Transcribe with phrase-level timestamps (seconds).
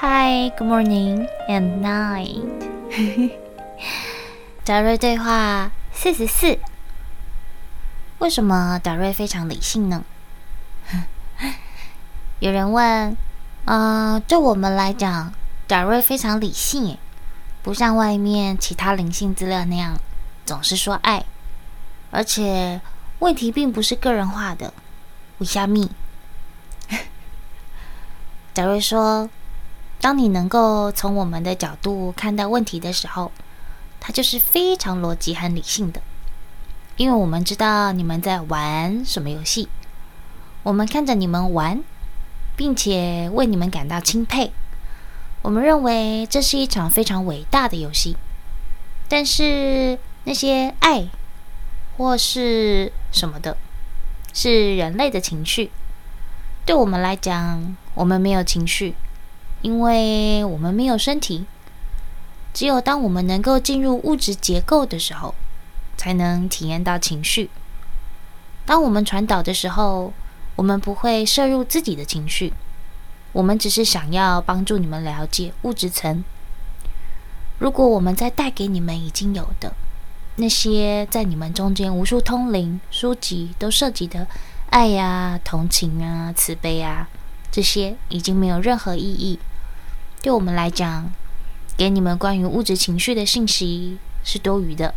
[0.00, 2.46] Hi, good morning and night。
[4.64, 6.56] 达瑞对话四十四。
[8.20, 10.04] 为什么达瑞非常理性呢？
[12.38, 13.16] 有人问，
[13.64, 15.32] 啊、呃，就我们来讲，
[15.66, 16.98] 达瑞非常理性，诶，
[17.64, 19.98] 不像外面其他灵性资料那样
[20.46, 21.24] 总是说爱，
[22.12, 22.80] 而且
[23.18, 24.72] 问题并不是个人化的。
[25.38, 25.90] 为虾米？
[28.54, 29.28] 达瑞说。
[30.00, 33.32] 当你能够从我们的角度看待问题的时候，
[34.00, 36.00] 它就是非常逻辑和理性的，
[36.96, 39.68] 因为我们知道你们在玩什么游戏，
[40.62, 41.82] 我们看着你们玩，
[42.56, 44.52] 并且为你们感到钦佩。
[45.42, 48.16] 我们认为这是一场非常伟大的游戏，
[49.08, 51.08] 但是那些爱
[51.96, 53.56] 或是什么的，
[54.32, 55.70] 是人类的情绪。
[56.64, 58.94] 对我们来讲，我们没有情绪。
[59.62, 61.44] 因为我们没有身体，
[62.54, 65.34] 只有当我们能够进入物质结构的时候，
[65.96, 67.50] 才能体验到情绪。
[68.64, 70.12] 当我们传导的时候，
[70.56, 72.52] 我们不会摄入自己的情绪，
[73.32, 76.22] 我们只是想要帮助你们了解物质层。
[77.58, 79.74] 如果我们在带给你们已经有的
[80.36, 84.24] 那些在你们中间无数通灵书籍都涉及的
[84.70, 87.08] 爱呀、同情啊、慈悲啊，
[87.50, 89.40] 这些已经没有任何意义。
[90.28, 91.10] 对我们来讲，
[91.74, 94.94] 给你们关于物质情绪的信息是多余的。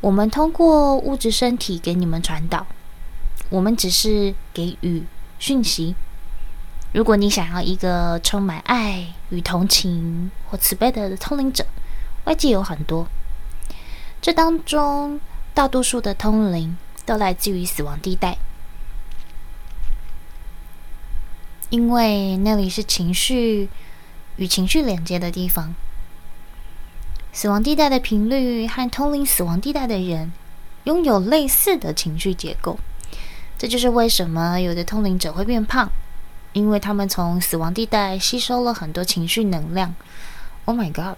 [0.00, 2.66] 我们通过物质身体给你们传导，
[3.48, 5.04] 我们只是给予
[5.38, 5.94] 讯息。
[6.92, 11.64] 如果你想要一个充满爱与同情或慈悲的通灵者，
[12.24, 13.06] 外界有很多。
[14.20, 15.20] 这当中
[15.54, 16.76] 大多数的通灵
[17.06, 18.36] 都来自于死亡地带。
[21.70, 23.68] 因为那里是情绪
[24.36, 25.74] 与情绪连接的地方，
[27.32, 30.32] 死亡地带的频率和通灵死亡地带的人
[30.84, 32.78] 拥有类似的情绪结构，
[33.56, 35.88] 这就是为什么有的通灵者会变胖，
[36.52, 39.94] 因为他们从死亡地带吸收了很多情绪能量。
[40.64, 41.16] Oh my god！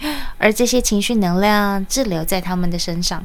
[0.36, 3.24] 而这些情绪能量滞留在他们的身上。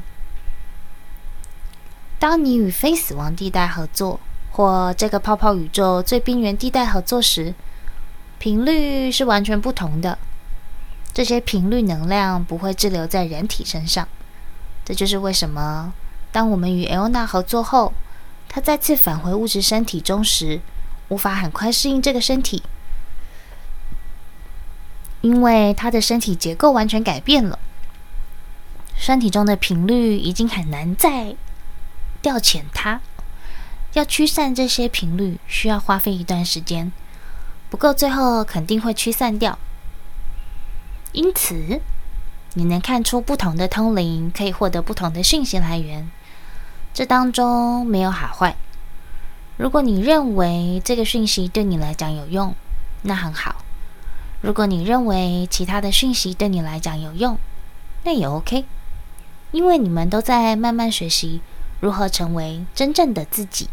[2.18, 4.18] 当你与非死亡地带合作，
[4.54, 7.54] 或这个泡泡宇宙最边缘地带合作时，
[8.38, 10.16] 频率是完全不同的。
[11.12, 14.06] 这些频率能量不会滞留在人体身上。
[14.84, 15.92] 这就是为什么，
[16.30, 17.92] 当我们与艾欧娜合作后，
[18.48, 20.60] 她再次返回物质身体中时，
[21.08, 22.62] 无法很快适应这个身体，
[25.22, 27.58] 因为她的身体结构完全改变了。
[28.96, 31.34] 身体中的频率已经很难再
[32.22, 33.00] 调遣她。
[33.94, 36.90] 要驱散这些频率，需要花费一段时间，
[37.70, 39.56] 不过最后肯定会驱散掉。
[41.12, 41.80] 因此，
[42.54, 46.10] 你能看出不同的通灵可以获得不同的讯息来源，
[46.92, 48.56] 这当中没有好坏。
[49.56, 52.52] 如果你认为这个讯息对你来讲有用，
[53.02, 53.54] 那很好；
[54.40, 57.38] 如果你认为其他的讯息对你来讲有用，
[58.02, 58.64] 那也 OK，
[59.52, 61.40] 因为你们都在慢慢学习
[61.78, 63.68] 如何成为真正的自己。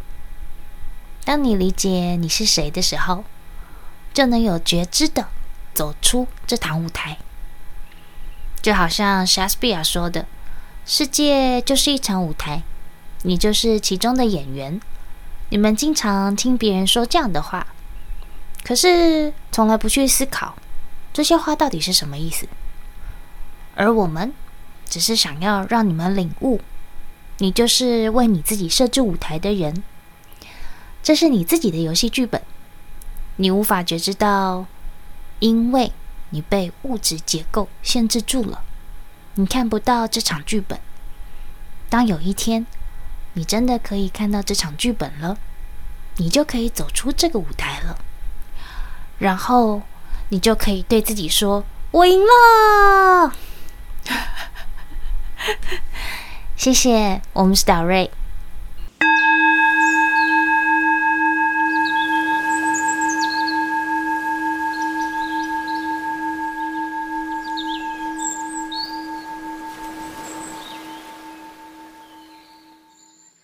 [1.23, 3.23] 当你理解你是谁的时候，
[4.13, 5.27] 就能有觉知的
[5.73, 7.17] 走出这堂舞台。
[8.61, 10.25] 就好像莎士比亚说的
[10.85, 12.63] ：“世界就是一场舞台，
[13.23, 14.79] 你就是其中的演员。”
[15.49, 17.67] 你们经常听别人说这样的话，
[18.63, 20.55] 可是从来不去思考
[21.11, 22.47] 这些话到底是什么意思。
[23.75, 24.33] 而我们
[24.87, 26.61] 只是想要让你们领悟，
[27.39, 29.83] 你就是为你自己设置舞台的人。
[31.03, 32.41] 这是你自己的游戏剧本，
[33.37, 34.65] 你无法觉知到，
[35.39, 35.91] 因为
[36.29, 38.63] 你被物质结构限制住了，
[39.35, 40.79] 你看不到这场剧本。
[41.89, 42.65] 当有一天
[43.33, 45.37] 你真的可以看到这场剧本了，
[46.17, 47.97] 你就可以走出这个舞台了，
[49.17, 49.81] 然后
[50.29, 53.33] 你就可以对自己说：“我赢了。
[56.55, 58.11] ”谢谢，我们是达瑞。